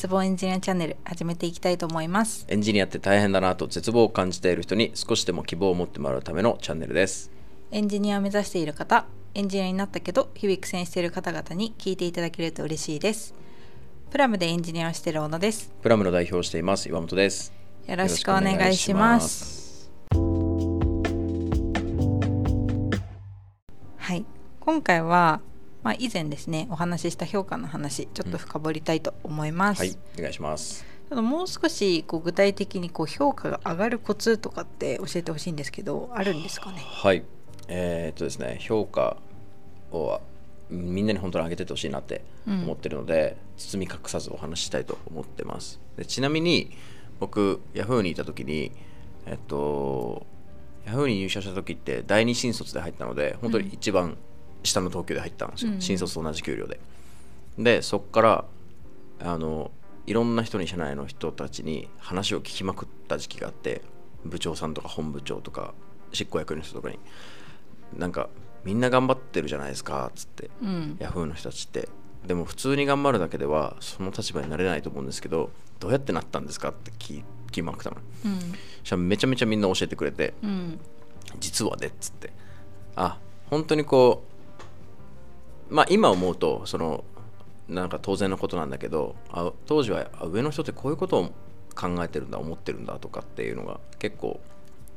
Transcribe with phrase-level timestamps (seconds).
[0.00, 2.46] 絶望エンジニアチャンネル始めていきたいと思います。
[2.48, 7.30] エンジニアって大変だなと絶望を感じている人に少しでも希望を持ってもらうためのチャンネルです。
[7.70, 13.34] エンジニアを目指している方エンジニアになったけど日々苦戦している方々に聞いていただけると嬉しいです。
[14.10, 15.70] プラムでエンジニアをしている小野です。
[15.82, 17.52] プラムの代表をしています岩本です。
[17.86, 19.90] よろしくお願いします。
[23.98, 24.24] はい。
[24.60, 25.42] 今回は
[25.82, 29.78] まあ、以前ですねお話しした評価の話ちょっと深掘りたいと思います。
[29.78, 30.84] はい、お願いします。
[31.08, 36.82] ただもう少しこう具体的にこう評価が上がるコツとかって教えてほしいんですけどあるんですかね？
[36.84, 37.24] はい。
[37.68, 39.16] えー、っとですね評価
[39.90, 40.20] を
[40.68, 45.80] みんなに本当に上げててほしいなって思ってるので、うん、包み隠さずお話ししたいと思ってます。
[45.96, 46.76] でちなみに
[47.18, 48.72] 僕ヤフーにいた時に
[49.26, 50.26] えっと
[50.84, 54.16] ヤフーに入社した時って第二新卒で入ったので本当に一番、うん
[54.62, 56.80] 下の東京で入ったんですよ、うん、新卒と同じ給料で。
[57.58, 58.44] でそこから
[59.20, 59.70] あの
[60.06, 63.82] いろんな人に社内の人たちに話を聞きまくった時期があって
[64.24, 65.74] 部長さんとか本部長とか
[66.12, 66.98] 執行役員の人とかに。
[67.96, 68.28] なんか
[68.64, 71.88] みんな頑張ってるじゃないですかっつって、うん、ヤフーの人たちって。
[72.26, 76.68] でも普通に頑張るだけではその立場になれないと思うんですけどどうやってなったんですか？
[76.68, 80.78] って聞きまくったの、うん、めちゃめちゃみんな教えてくれて、うん、
[81.40, 82.32] 実はねっつって。
[82.94, 84.29] あ本当にこう
[85.70, 87.04] まあ今思うとその
[87.68, 91.30] なんか当然のことなんだけどあ当時は上の人ってこういうことを
[91.74, 94.40] 考えてるんだ思ってるんだとかっていうのが結構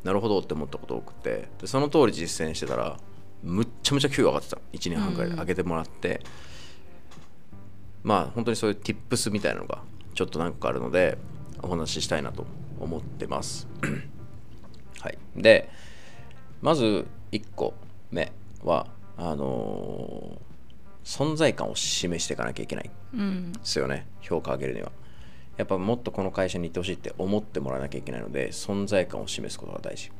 [0.03, 2.97] なるほどって思ったこと多くてでその通り実践してたら
[3.43, 6.21] むっちゃむちゃ給与上がってた1年半くらいで上げてもらって、
[8.03, 9.83] うん、まあ本当にそういう tips みたいなのが
[10.15, 11.17] ちょっと何個かあるので
[11.61, 12.45] お話ししたいなと
[12.79, 13.67] 思ってます。
[14.99, 15.17] はい。
[15.35, 15.69] で
[16.61, 17.73] まず1個
[18.11, 18.31] 目
[18.63, 20.52] はあのー
[21.03, 22.85] 存在感を示していかなきゃいけない。
[22.85, 22.91] で
[23.63, 24.91] すよね、うん、評価上げるには。
[25.57, 30.11] やっぱもっとこの会社に行ってほしいって思ってもらわなきゃいけないので存在感を示すことが大事。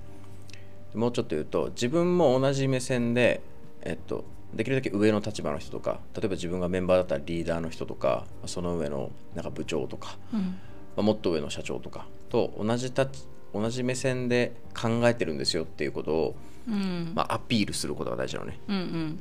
[0.94, 3.42] もうちょっと言うと自分も同じ目線で、
[3.82, 10.56] えっと、できるだけ上の立場の人とか例えば自分がメンバーだったらリーダーの人とかその上のなんか部長とか、うん、ま
[10.98, 13.08] あ、もっと上の社長とかと同じた
[13.54, 16.36] 同じ目線で考えてるんですよっていうことを、
[16.68, 19.20] うん、まあ、アピールすることが大事なのね、うんうん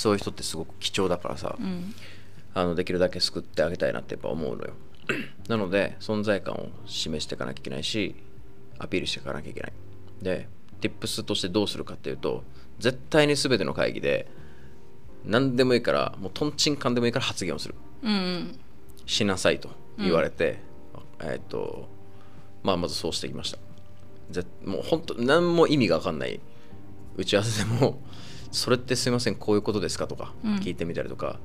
[0.00, 1.94] そういう人ってすごく貴重だからさ、うん、
[2.54, 4.72] あのできるだけ救ってあげたいなってやっぱ思うのよ。
[5.46, 8.14] なので存在感を示していかなきゃいけないし
[8.78, 9.72] アピールしていかなきゃいけない。
[10.22, 10.48] で
[10.80, 12.44] tips としてどうするかっていうと
[12.78, 14.26] 絶対に全ての会議で
[15.26, 18.58] 何でもいいからもうとんちんかんでもいいから発言をする、うん、
[19.04, 19.68] しなさいと
[19.98, 20.60] 言われて、
[21.20, 21.90] うん、えっ、と
[22.62, 23.58] まあまずそうしてきました。
[24.30, 26.40] ぜもう本当何も意味が分かんない
[27.18, 28.00] 打ち合わせでも
[28.50, 30.06] それってすいませんこういうことですか？
[30.06, 31.38] とか聞いてみたりとか、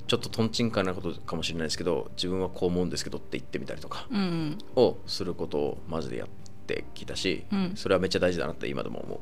[0.00, 4.06] うん、ちょっととんちんかなことかもしれないですけど自分はこう思うんですけどって言ってみたりとか
[4.76, 6.28] をすることをマジでやっ
[6.66, 9.20] てきたし、うん、それはめっちゃ大事だなって今でも思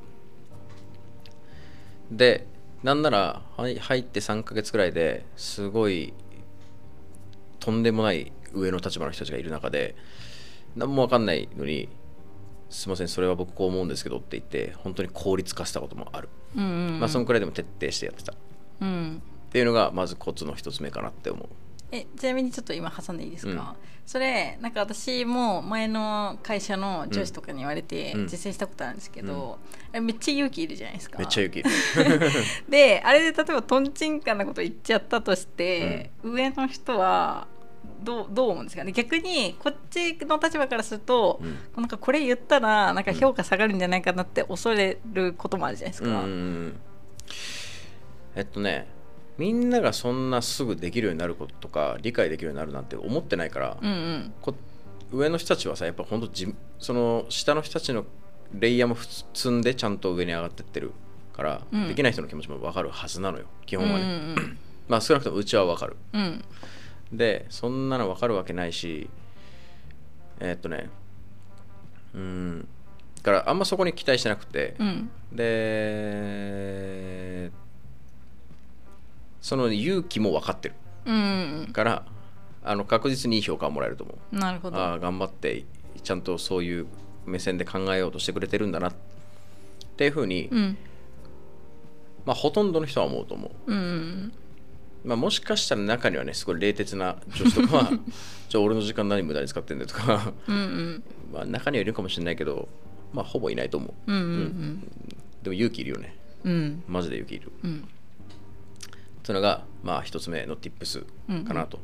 [2.12, 2.16] う。
[2.16, 2.46] で
[2.82, 6.14] なんなら入って3ヶ月くらいですごい
[7.60, 9.94] とんでもない上の立場の人たちがいる中で
[10.74, 11.88] 何も分かんないのに
[12.70, 18.34] すいませんそれは僕こう思うんですけどって言って本当に効率化したこともある、うんうんうん、まあそのくらいでも徹底してやってた、
[18.80, 21.48] うん、っていうのがまずコツの一つ目かなって思う。
[21.92, 23.66] えちなみにちょっと今挟んでいいですか、うん、
[24.06, 29.58] それなんか私も前の会社の上司とかに言われて実践したことあるんですけど、
[29.92, 31.18] うん、めっちゃ勇気いるじゃないですか。
[31.18, 31.70] めっちゃ勇気いる。
[32.70, 37.48] であれで例えばとんちんかなこと言っちゃったとして、うん、上の人は
[38.02, 38.92] どうどう思うんですかね。
[38.92, 46.24] 逆にこっちの立場からすると、うん、なんかこれ言ったらなんか評価下がるんじゃないかなって恐れることもあるじゃないですか。
[48.36, 48.86] えっとね
[49.38, 54.32] みんながそんなすぐできるようになることとか理解できるようになるなんて思ってないから、うんうん、
[55.12, 58.04] 上の人たちはさやっぱ本当じその下の人たちの
[58.52, 60.92] レイヤーも積んでちゃんと上に上がってってる
[61.32, 64.58] から、うん、できない人の気持ちも分かるはずなのよ基本はね、うんうんうん、
[64.88, 66.44] まあ少なくともうちは分かる、うん
[67.12, 69.08] でそんなの分かるわけないし
[70.38, 70.88] えー、っとね
[72.14, 72.68] うん
[73.22, 75.50] だからあんまそこに期待してなくて、うん、で
[79.40, 80.74] その勇気も分かってる、
[81.06, 82.04] うん、から
[82.62, 84.36] あの確実にいい評価をもらえると思う。
[84.36, 84.78] なるほど。
[84.78, 85.64] あ頑張って
[86.02, 86.86] ちゃんとそういう
[87.26, 88.94] 目線で考えようとしてくれてるんだなっ
[89.96, 90.76] ていうふうに、うん、
[92.24, 94.32] まあほとんどの人は思うと思う、うん
[95.04, 97.90] まあ、もしかしたら中にはねすごい冷徹な女子とかは
[98.48, 101.02] じゃあ俺の時間何無駄に使ってんだよとかうん、
[101.32, 102.68] まあ中にはいるかもしれないけど
[103.12, 104.32] まあほぼいないと思う,、うんうんうん。
[104.32, 104.80] うん、
[105.42, 107.88] でも勇気いるよね、うん、マジで勇気いる、うん、
[109.22, 111.04] というのがまあ一つ目の tips
[111.46, 111.78] かなと、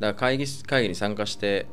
[0.00, 1.66] だから会議会議に参加して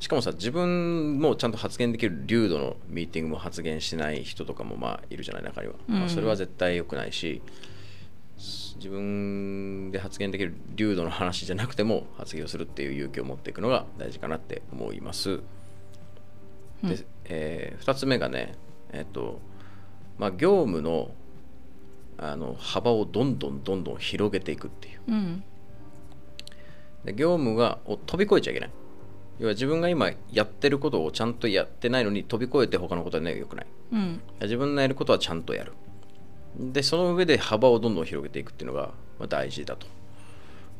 [0.00, 5.98] しかもさ自分もちゃんと発言できる流度のミーティングも発言しない人とかもまあいるじゃない中には、うん。
[5.98, 7.42] まあ、それは絶対良くないし
[8.78, 15.40] 自分で発言できる流度の話じゃなくても発言をするっていう勇気を持っていくのが大事かなって思います。
[16.82, 16.88] うん。
[16.88, 18.54] で、え2つ目がね
[18.92, 19.40] えっ、と
[20.18, 21.10] まあ業務の
[22.18, 25.00] あの幅をどんどんどんどん広げていくっていう。
[25.08, 25.44] うん。
[27.04, 28.70] で業務がを飛び越えちゃいけない。
[29.38, 33.66] 要は自分が今やってることをちゃんとやってないのに飛び越えて他のことはねよくない。
[33.92, 34.20] うん。
[34.42, 35.72] 自分のやることはちゃんとやる
[36.58, 39.86] でその上で幅をどんどん広げていくっていうのがまあ大事だと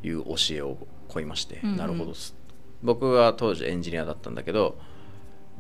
[0.02, 0.76] いう教えを
[1.08, 1.76] 請いまして、うんうん。
[1.76, 2.34] なるほどす。
[2.82, 4.78] 僕は当時エンジニアだったんだけど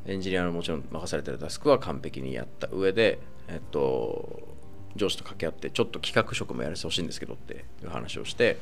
[0.06, 3.18] エンジニアのもちろん任されてるタスクは完璧にやった上で
[3.48, 4.48] えっと
[4.96, 8.58] 上司と掛け合ってちょっと企画職もやらせてほしいんですけどっていう話をして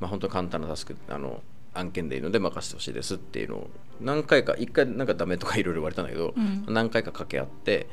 [0.00, 1.42] まあ本当に簡単なタスクあの
[1.74, 3.70] 案件でいいので任せてほしいですっていうのを
[4.00, 6.64] 何回か一回なんかダメとかいろいろ言われたんだけど、うん。
[6.68, 7.86] 何回か掛け合って、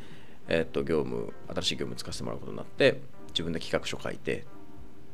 [0.48, 4.46] えっと業務新しい業務使わせてもらうことになって自分で企画書書いて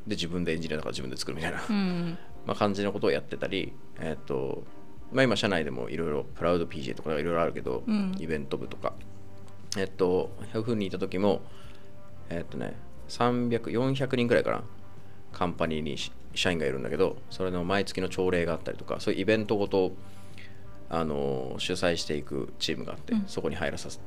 [0.07, 2.17] で自分でエンジニアだから自分で作るみたいな、うん。
[2.45, 4.63] まあ感じのことをやってたりえっ、と
[5.11, 8.15] まあ今社内でもいろいろプラウド PJ とかいろいろあるけど、うん。
[8.19, 8.93] イベント部とか。
[9.77, 11.41] えっと Yahoo にいた時も
[12.29, 12.75] えっとね
[13.09, 14.63] 300400人くらいかな
[15.31, 19.93] カンパニーにし社員がいるんだけどそれの毎月の朝礼があったりとかそういうイベントごと
[20.89, 23.23] あの主催していくチームがあって、うん。
[23.27, 23.99] そこに入らさせ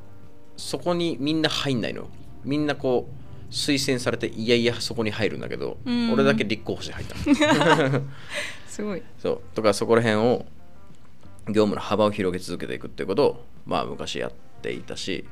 [0.56, 2.08] そこにみんな入んないの。
[2.44, 6.12] みんなこう推薦されていやいやそこに入るんだけど、うん。
[6.12, 7.88] 俺だけ立候補して入った。
[7.88, 8.02] の
[8.66, 9.02] すごい。
[9.18, 9.40] そう。
[9.54, 10.46] とかそこら辺を
[11.48, 14.32] 業務の幅を広げ続けていくっていうことをまあ昔やっ
[14.62, 15.26] ていたし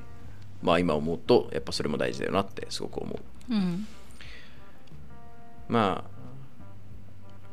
[0.63, 3.19] まあ今思うとやっぱそれも大事だよなってすごく思
[3.51, 3.55] う。
[3.55, 3.87] うん。
[5.69, 6.15] まあ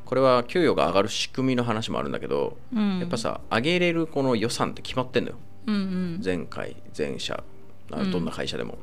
[0.05, 2.99] これは給与が上がる仕組みの話もあるんだけど、うん。
[2.99, 5.37] やっぱさ上げれるこの予算って決まってんのよ。
[5.67, 6.17] うんうん。
[6.19, 7.50] 全会全社あうん
[7.97, 8.73] どんな会社でも。
[8.73, 8.75] っ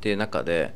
[0.00, 0.74] ていう中で、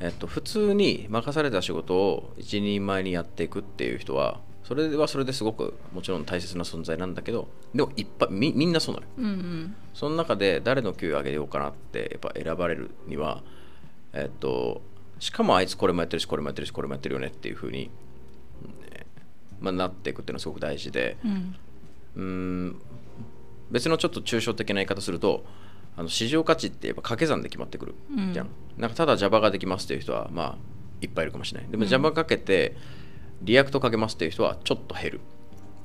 [0.00, 9.12] えっと、普通に任された仕事を一人前にやっていくっていう人はそれはそれですごくもちろん大切な存在なんだけどでもいっぱいみみんなそうなのよ。
[9.18, 13.42] うんうんその中で誰の給与上げようかなってやっぱ選ばれるには、
[14.12, 14.82] えっと、
[15.20, 17.90] しかもあいつこれもやってるしこれもやってるしこれもやってるよねっていうふうに、
[18.90, 19.06] ね
[19.58, 21.16] まあ、なっていくっていうのはすごく大事で。
[21.24, 21.56] うん
[22.16, 22.76] うーん
[23.70, 25.44] 別のちょっと抽象的な言い方すると
[25.96, 28.32] あの市場価値ってやっぱ掛け算で決まってくるうん。
[28.32, 30.58] じゃん、なんかただ Java ができますっていう人はまあ
[31.00, 31.70] いっぱいいるかもしれない。
[31.70, 32.76] でも Java かけて
[33.42, 35.20] React かけますっていう人はちょっと減る。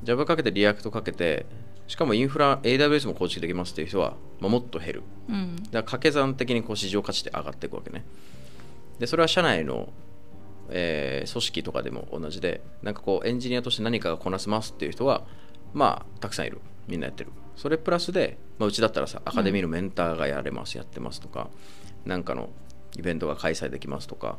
[0.03, 1.45] Java かけて React かけて
[1.87, 5.03] しかもインフラ AWS も構築できますっていう人は、まあ、もっと減る。
[5.29, 5.55] うん。
[5.55, 8.03] だから掛け算的にこう市場価値って上がっていくわけね。
[8.99, 9.89] でそれは社内の、
[10.69, 15.23] えー組織とかでも同じでなんかこうエンジニアとして何かがこなせますっていう人は
[15.73, 17.31] まあたくさんいるみんなやってる。
[17.55, 21.49] それプラスで、まあ、うちだったらさアカデミーのメンターがやれます、やってますとか
[22.05, 22.49] なんかの
[22.97, 24.37] イベントが開催できますとか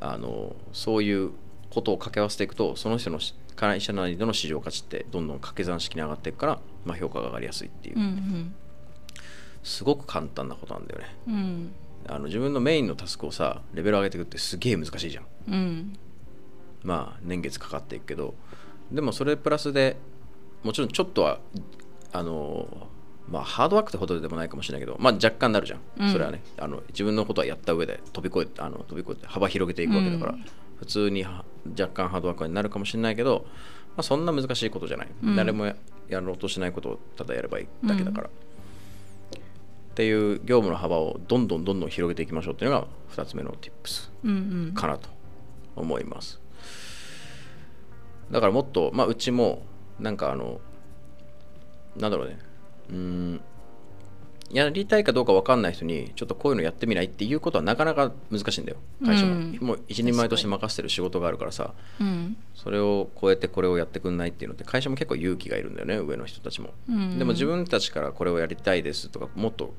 [0.00, 1.30] あのそういう
[1.70, 8.54] ことを掛け合わせていくとその人のし会社内での市場価値ってどんどん掛け算式に上がっていくから、まあ、評価が上がりやすいっていう、うん。
[9.62, 11.06] すごく簡単なことなんだよね。
[11.28, 11.72] うん。
[12.08, 15.24] あの自分のメインのタスクをさレベル上げていくってすげえ難しいじゃん。
[15.48, 15.98] うん。
[16.82, 18.34] まあ年月かかっていくけど
[18.90, 19.96] でもそれプラスで
[20.62, 21.40] もちろんちょっとは
[22.12, 22.88] あの
[23.28, 26.12] まあハードワークってほどでもないかもしれないけどまあ若干なるじゃん、うん。
[26.12, 30.44] それはねあの自分のことはやった上で飛び越えてあの飛び越えて幅広げていくわけだから、うん。
[30.76, 31.44] 普通には
[31.78, 33.52] 若干ハードワークになるかもしれないけど、ま
[33.98, 35.36] あ、そんな難しいことじゃない、うん。
[35.36, 35.76] 誰もや
[36.08, 38.30] やろうとしないことをただやればいいだけだから、っ
[39.94, 45.08] ていう業務の幅をどんどんどんどん広げていきましょうっていうのが2つ目の tips かなと
[45.76, 46.40] 思います。
[48.30, 49.62] だからもっと、まあ、うちも
[49.98, 50.60] なんかあの
[51.96, 52.38] なんだろうね。
[52.90, 53.40] うーん。
[54.50, 58.78] やりたいかどうか分かんない人にちょっとこういうのやってみないっていうことはなかなか難しいんだよ。
[59.04, 61.72] 会社も、うんもう一人前として任せてる仕事があるからさ。
[62.00, 62.36] うん。
[62.54, 67.18] それを超えてこれをやってくんないっていうのって会社も結構勇気がいるんだよね上の人たちも、うん。
[67.18, 69.74] でも自分たちからこれをやりたいですとかもっと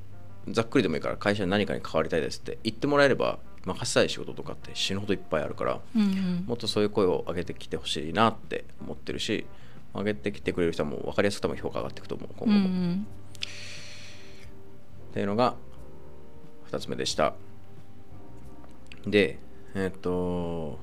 [0.50, 6.44] ざっくりでもいいから会社に何かに関わりたいですって言ってもらえれば任せたい仕事とかって死ぬほどいっぱいあるからうんうん。
[6.48, 9.46] もっとそういう声を上げてきてほしいなって思ってるし
[9.94, 13.08] 上げてきてくれる人はもう分かりやすく多分評価上がっていくと思う今う後も、っん
[15.14, 15.56] ていうのが
[16.72, 17.36] 2つ目でした。
[19.06, 19.38] で
[19.76, 20.80] えっ、と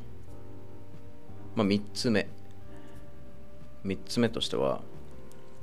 [1.56, 2.28] まあ3つ目。
[3.84, 4.82] 3つ目としては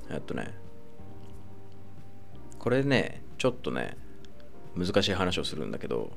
[0.09, 0.53] えっとね
[2.57, 3.95] これねちょっとね
[4.75, 6.11] 難しい話をするんだけど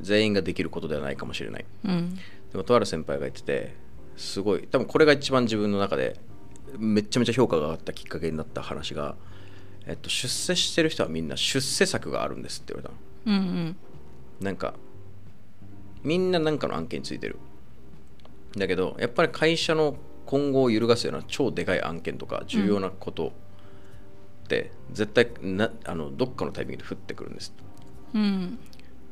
[0.00, 1.64] 全員ができることではないかもしれない。
[1.84, 2.14] うん。
[2.52, 3.74] でもとある先輩が言ってて
[4.16, 6.18] すごい多分これが一番自分の中で
[6.78, 9.14] めちゃめちゃ評価が上がったきっかけになった話が、
[9.86, 13.38] えっと、出世してる人はみんな出世策があるんですって言われたの。
[13.38, 13.76] うんうん。
[14.40, 14.74] なんか
[16.02, 17.38] みんな何かの案件についてる。
[18.56, 23.32] だけどやっぱり会社の今後を揺るがすような超でかい案件とか重要なこと
[24.44, 27.52] って絶対なあのどっかのタイミングで降ってくるんです
[28.14, 28.58] うん。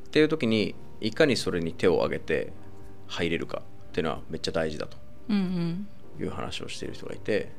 [0.06, 2.52] っていう時にいかにそれに手を挙げて
[3.06, 4.96] 入れるかっていうのはめっちゃ大事だと。
[5.28, 5.86] うん
[6.18, 7.50] いう話をしている人がいて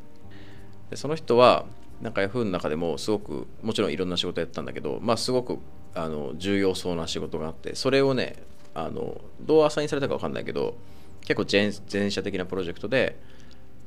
[0.89, 1.65] でその人は
[2.01, 5.59] なんか Yahoo の中でもすごくもちろんいろんな仕事やったんだけど、まあ、すごく
[5.93, 8.43] あの重要そうな仕事があってそれをね
[8.73, 10.75] あのどうアサインされたか分かんないけど
[11.21, 13.17] 結構前前者的なプロジェクトで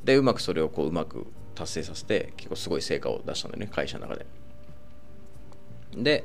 [0.05, 4.27] でうまくそれをこううまく達成させて結構すごい成果を出したんだよね会社の中で。
[5.97, 6.25] で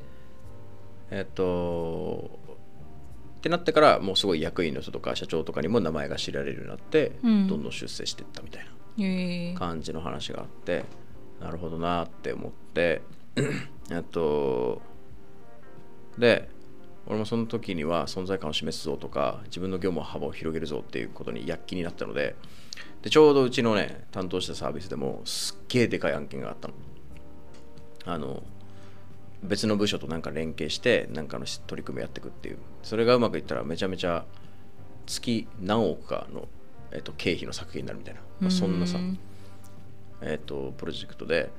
[1.12, 2.40] えっと
[3.44, 7.48] ってなってからもうすごい役員の人とか社長とかにも名前が知られるようになって、うん。
[7.50, 10.86] どんどん出世していったみたいな感じの話があって
[11.42, 13.02] なるほどなって思って
[13.92, 14.82] えっと
[16.18, 16.48] で
[17.06, 22.38] 俺もその時には存在感を示すぞとか自分の業務の幅を広げるぞっていうことに躍起になったので
[23.02, 26.76] でちょうどうちのね担当したサービスでもすっげえでかい案件があったの。
[28.06, 28.44] あの
[29.44, 32.58] 別の部署となんか連携してなんかの取り組みをやっていくっていう。
[32.82, 34.26] それがうまくいったらめちゃめちゃ
[35.06, 36.48] 月何億かの、
[36.92, 39.20] えっと、経費の削減になるみたいな、まあ、そんなさうん。
[40.22, 41.52] えー、とプロジェクトで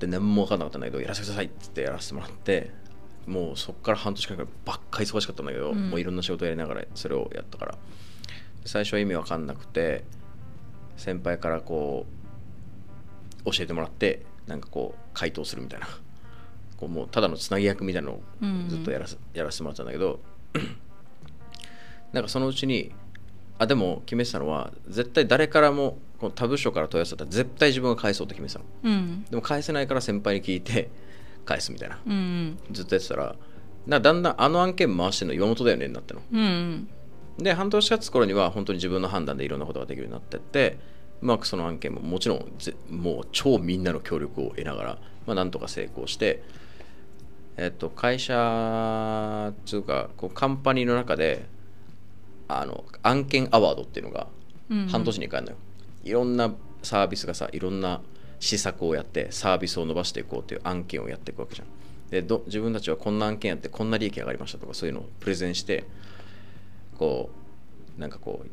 [0.00, 2.70] で何も分かんなかったんだけどやらせてくださいっつってやらせてもらって
[3.26, 5.90] もうそこから半年間くらいばっかり忙しかったんだけど、うん。
[5.90, 7.78] もういろんな仕事やりながらそれをやったから。
[8.64, 10.04] 最初は意味分かんなくて
[10.96, 12.06] 先輩からこ
[13.44, 15.88] う教えてもらってなんかこう回答するみたいな
[16.78, 18.22] こうもうただのつなぎ役みたいなのを
[18.68, 20.20] ずっとやらせ,、やらせてもらってたんだけど
[22.12, 22.92] なんかそのうちに
[23.58, 28.64] あでも決めてたのは絶対誰からもこの他部署から問い合わせたら絶対自分が返そうと決めてたの。
[28.84, 29.24] うん。
[29.24, 30.90] でも返せないから先輩に聞いて
[31.44, 31.98] 返すみたいな。
[32.06, 33.36] うんずっとやってたら
[33.86, 36.22] なだんだんあの案件回してるの岩本だよねになっての。
[36.32, 36.88] うんうん。
[37.38, 40.78] で半年経つ頃には本当に自分の判断でいろんなことができるようになってって
[41.22, 46.42] うまくその案件ももちろんぜもう超みんなの協力を得ながら、まあ、なんとか成功して、
[47.58, 51.44] えっと、会社っていうかこうカンパニーの中で
[52.46, 54.28] あの案件アワードっていうのが
[54.70, 55.58] うん半年に1回あるのよ、
[56.04, 58.00] いろんなサービスがさいろんな
[58.38, 61.68] 施策をやってサービスを伸ばしていこうという案件をやっていくわけじゃん。
[62.10, 65.84] でど自分たちはこんな案件やってこんな利益上がりましたとかそういうのをプレゼンして
[66.96, 67.30] こ
[67.96, 68.44] うなんかこ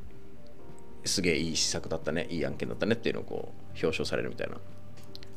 [1.04, 4.58] うすげえいい施策だったねいい案件だったねっていうのをこう表彰されるみたいな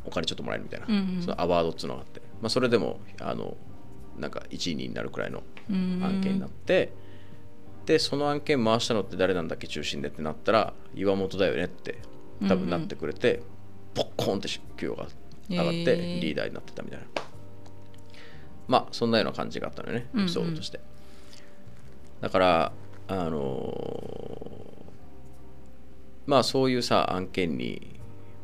[0.04, 1.22] お金ちょっともらえるみたいな、うんうん。
[1.22, 3.56] そのアワードっていうのがあって、まあ、それでもあの
[4.18, 6.92] なんか1位になるくらいの案件になって、
[7.86, 11.98] でその案件回したのって誰なんだっけ中心でってなったら岩本だよねって
[12.48, 13.42] 多分なってくれて、
[13.94, 15.08] ポッコーンって給与が
[15.48, 17.06] 上がってリーダーになってたみたいな、
[18.66, 20.24] まあそんなような感じがあったのよねうんうん。
[20.24, 20.80] エピソードとして、
[22.20, 22.72] だから
[23.08, 24.78] あのー
[26.26, 27.97] まあそういうさ案件に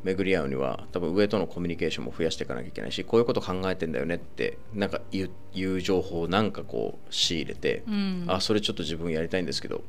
[0.04, 8.24] 巡り合うには多分上とのコミュニケーションも増やしていかなきゃいけないしこういうこと考えてんだよねってなんか言う情報をなんかこう仕入れて、うん。
[8.28, 9.82] あそれちょっと自分やりたいんですけど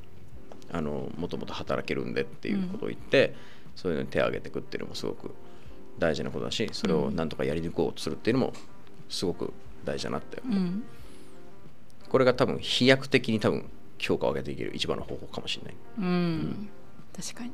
[0.72, 3.36] あのもともと働けるんでっていうことを言って、
[3.76, 5.32] そういうのに手を挙げていくっていうのもすごく
[6.00, 8.54] 大事なことだしそれをなんとかやり抜こうとするっていうのも
[9.10, 9.54] すごく
[9.84, 10.84] 大事だなって、うん。
[12.10, 15.76] これが多分飛躍的に多分評価を上げていける一番の方法かもしれない。
[16.00, 16.70] うん。
[17.16, 17.52] 確かに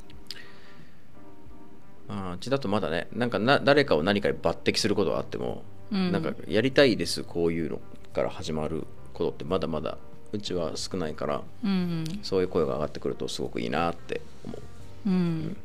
[2.08, 6.12] あーうちだとまだねなんかな誰かを何かに抜擢することはあっても、うん。
[6.12, 7.80] なんかやりたいですこういうの
[8.12, 9.98] から始まることってまだまだ
[10.32, 14.58] うちは少ないからうんそういう声が上がってくるとすごくいいなって思
[15.06, 15.10] う。
[15.10, 15.56] ん。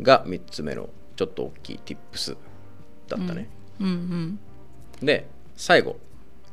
[0.00, 2.36] うが3つ目のちょっと大きい tips
[3.08, 3.48] だったね、
[3.80, 3.86] うん。
[3.86, 4.38] うん
[5.00, 5.98] で最後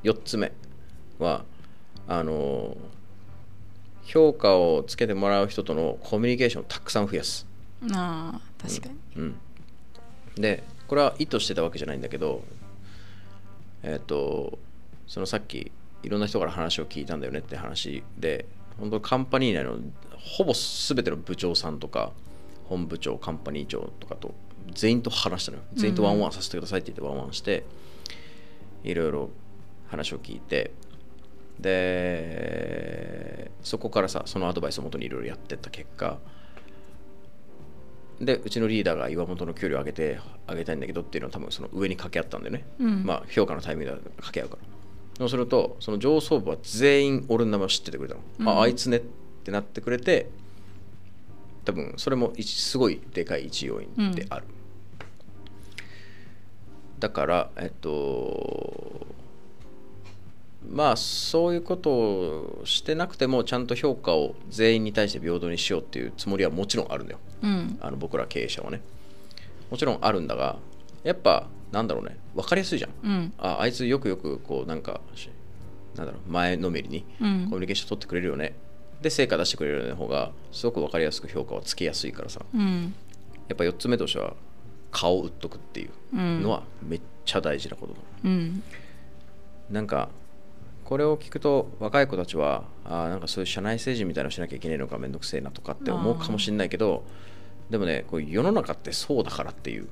[0.03, 0.51] 4つ目
[1.19, 1.43] は
[2.07, 2.75] あの
[4.09, 7.45] 評価をつけてもらう人とのコミュニケーションをたくさん増やす。
[7.93, 8.95] ああ確かに。
[9.17, 9.35] うん、
[10.35, 12.43] でこれは意図してたわけじゃないんだけど
[13.83, 14.57] えっ、と
[15.05, 18.47] そのさっきいろんな人から話を聞いたんだよねって話で
[18.79, 19.77] 本当カンパニー内の
[20.17, 22.11] ほぼ全ての部長さんとか
[22.65, 24.33] 本部長カンパニー長とかと
[24.73, 25.63] 全員と話したのよ。
[25.75, 27.63] 全員とワンワンさせてくださいって言ってワンワンして
[28.83, 29.29] いろいろ
[29.87, 30.71] 話を聞いて
[31.59, 36.17] でそこからさそのアドバイスをもとにいろいろやってった結果
[38.21, 43.03] でうちのリーダーが岩本の距離を上げて上げたいんだけどっていうのは多分その上に掛け合ったんだよね、うん。
[43.05, 44.61] まあ評価のタイミングで掛け合うから。
[45.19, 48.49] そうするとその上層部は全員俺の名前を知っててくれたの、うん。
[48.49, 49.03] ああいつねっっ
[49.41, 50.29] てなってくれて
[51.65, 54.45] 多分それも一すごいでかい一要因である、
[56.99, 59.07] だからえっと
[60.79, 67.77] まあそういうことをしてなくてもちゃんと評価を全員に対して平等にしようっていうつもりはもちろんあるんだよ、うん。
[67.81, 68.79] あの僕ら経営者はね。
[69.69, 70.55] もちろんあるんだが
[71.03, 72.17] やっぱなんだろうね。
[72.33, 72.91] 分かりやすいじゃん。
[73.03, 73.33] うん。
[73.39, 75.29] ああいつよくよくこうなんかし
[75.97, 77.47] なんだろう前のめりにうん。
[77.49, 78.55] コミュニケーション取ってくれるよね、
[79.01, 82.39] で成果出してくれるような方がすごく分かりやすく評価をつけやすいからさ。
[82.55, 82.93] うん。
[83.49, 84.33] やっぱ4つ目としては
[84.91, 86.41] 顔を売っとくっていううん。
[86.41, 88.63] のはめっちゃ大事なことだ、うん。
[89.69, 90.07] なんか
[90.89, 97.05] これを聞くと若い子たちはあーなんかそういう社内政治みたいなのしなきゃいけないのがめんどくせえなとかって思うかもしれないけど
[97.69, 99.87] でもねこう世の中ってそうだからっていう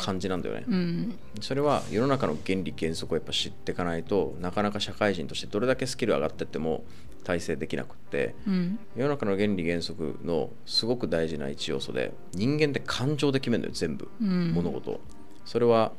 [0.00, 1.18] 感じなんだよね、うん。
[1.40, 6.82] それは世の中の原理原則をやっぱ知っていかないとなかなか社会人としてどれだけスキル上がってっても
[7.22, 8.80] 体制できなくってうん。
[8.96, 14.50] 世の中の原理原則のすごく大事な一要素で人間って感情で決めるのよ全部、うん。
[14.52, 15.00] 物事を。
[15.44, 15.92] それは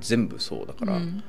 [0.00, 1.24] 全部そうだから、うん。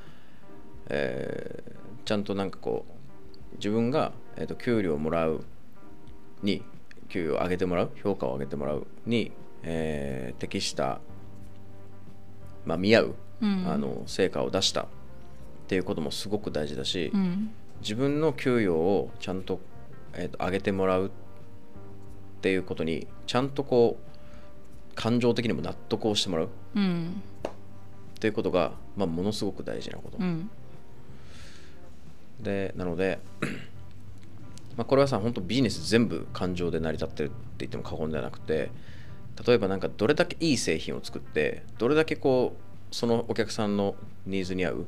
[0.89, 5.43] えーちゃんとなんかこう自分が、えー、と給料をもらう
[6.41, 6.63] に
[7.09, 9.31] 給与を上げてもらう評価を上げてもらうに、
[9.63, 10.99] えー適した、
[12.65, 13.65] まあ、見合う、うん。
[13.67, 14.87] あの成果を出したっ
[15.67, 17.51] ていうこともすごく大事だし、うん。
[17.81, 19.59] 自分の給与をちゃんと,、
[20.13, 21.09] えーと上げてもらうっ
[22.41, 27.21] ていうことにちゃんとこう感情的にも納得をしてもらううん。
[28.17, 30.17] っていうことが、まあ、ものすごく大事なこと。
[30.19, 30.49] うん
[32.39, 33.19] でなので、
[34.75, 38.71] まあ、これはさ本当ビジネス全部感情で成り立ってるって言っても過言ではなくて
[39.45, 44.85] 例えばなんかどれだけいい製品を作ってどれだけこうそのお客さんのニーズに合う、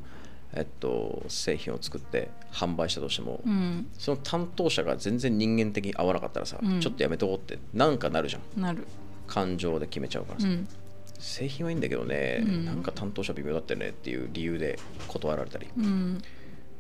[0.54, 3.88] えっと、製品を作って販売したとしても、うん。
[3.98, 6.80] その担当者が全然人間的に合わなかったらさ、うん。
[6.80, 8.62] ちょっとやめとこうってなんかなるじゃん。
[8.62, 8.86] なる。
[9.28, 10.68] 感情で決めちゃうからさ、うん。
[11.18, 12.66] 製品はいいんだけどね、うん。
[12.66, 14.78] なんか担当者微妙だったよねっていう理由で
[15.08, 16.22] 断られたり、うん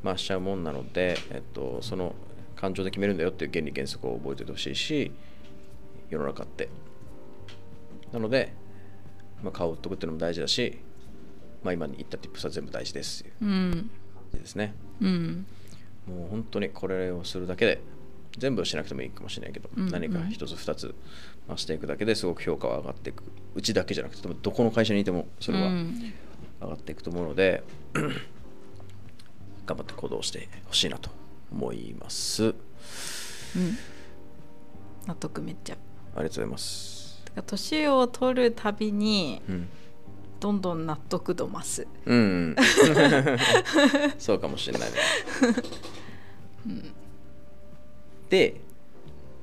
[0.05, 2.13] まあ、しちゃうもんなので、えっと、その
[2.55, 5.11] 感情で決めるんだよっていう原理原則を覚えておいてほしいし
[6.11, 6.69] 世の中って。
[8.13, 8.53] なので、
[9.41, 10.77] まあ、顔を売っとくっていうのも大事だし、
[11.63, 13.71] まあ、今に言った tips は全部大事ですっていううん。
[14.13, 14.75] 感じですね。
[15.01, 15.47] うん。
[16.07, 17.81] もう本当にこれをするだけで
[18.37, 19.91] 全部はしなくてもいいかもしれないけど、うんうん。
[19.91, 20.93] 何か一つ二つ
[21.49, 23.23] 増していくだけですごく評価は上がっていく。
[23.55, 26.13] うちだけじゃなくてどこの会社にいてもそれはうん。
[26.61, 27.63] 上がっていくと思うので、
[29.65, 31.10] 頑張って行動してほしいなと
[31.51, 32.49] 思います。
[32.49, 32.54] あ
[33.58, 33.78] うん。
[35.08, 35.75] 納得めっちゃ。
[35.75, 35.80] り
[36.15, 37.23] がとうございます。
[37.45, 39.67] 年を取るたびにうん、
[40.39, 41.88] どんどん納得度増す。
[42.06, 42.56] うんうん、
[44.17, 44.97] そうかもしれないね。
[48.30, 48.62] で、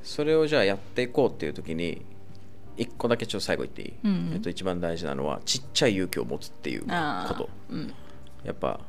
[0.02, 2.04] それをじゃあやっていこうっていう時に、
[2.76, 4.32] 一個だけちょっと最後言っていい、うんうん。
[4.34, 6.86] えっと、一番大事なのはちっちゃい勇気を持つっていうこ
[7.34, 7.50] と。
[7.70, 7.92] うん。
[8.44, 8.80] やっぱ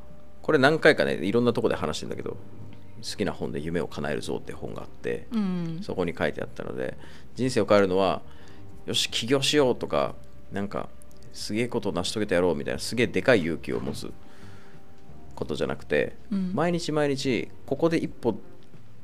[0.44, 5.80] これ何回かねいろんなとこで話してんだけど好きな本で「夢を叶えるぞ」って本があって、うん。
[5.82, 6.98] そこに書いてあったので
[7.36, 8.22] 人生を変えるのは
[8.86, 10.16] よし起業しようとか
[10.52, 10.90] なんか
[11.32, 14.12] すげえことを成し遂げてやろうみたいなすげえでかい勇気を持つ
[15.36, 16.52] ことじゃなくて、うん。
[16.54, 18.40] 毎日毎日ここで一歩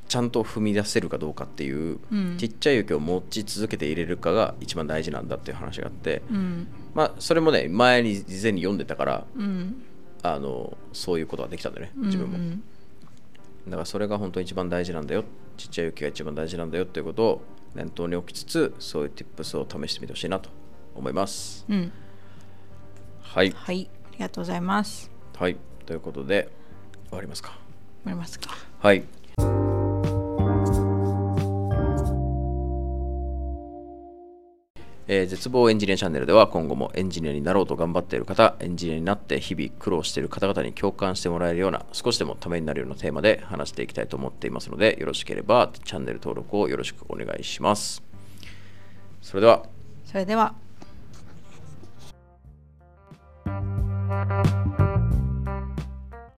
[0.08, 2.38] ちゃんと踏み出せるかどうかっていう、うん。
[2.38, 6.68] ちっちゃい勇気を持ち続けていれるかが一番大事なんだっていう話があって、うん。
[6.94, 9.84] まあそれもね前に事前に読んでたからうん
[10.24, 12.64] あのそういうことができたんだよね自分も、うん
[13.68, 15.24] だからそれが本当に一番大事なんだよ
[15.58, 17.42] ちっちゃい勇気が一番大事なんだよっていうことを
[17.76, 20.50] 念頭に置きつつそういう tips を試してみてほしいなと
[20.96, 21.66] 思います。
[21.70, 21.92] うん。
[23.22, 23.52] はい。
[23.52, 23.90] はい。
[24.06, 25.12] ありがとうございます。
[25.38, 25.58] はい。
[25.86, 26.50] ということで
[27.10, 27.50] 終わりますか。
[28.04, 28.50] 終わりますか。
[28.80, 29.19] はい
[35.12, 48.04] えー、絶望エンジニアチャンネルでは今後もエンジニアになろうと頑張っている方、エンジニアになって日々苦労している方々に共感してもらえるような、少しでもためになるようなテーマで話していきたいと思っていますので、よろしければチャンネル登録をよろしくお願いします。
[49.24, 49.66] それでは。
[50.06, 50.54] それでは。